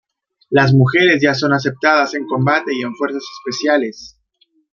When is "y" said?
2.73-2.81